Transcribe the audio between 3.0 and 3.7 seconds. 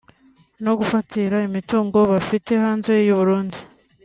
y’u Burundi